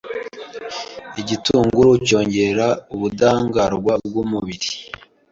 [1.21, 4.69] Igitunguru cyongera ubudahangarwa bw’umubiri